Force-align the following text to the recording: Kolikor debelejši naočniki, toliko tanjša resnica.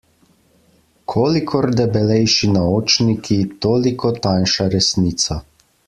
Kolikor 1.13 1.67
debelejši 1.81 2.49
naočniki, 2.55 3.39
toliko 3.67 4.15
tanjša 4.27 4.69
resnica. 4.77 5.41